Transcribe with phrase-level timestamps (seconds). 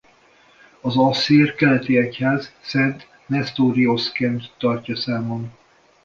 [0.81, 5.51] Az Asszír keleti egyház Szent Nesztorioszként tartja számon.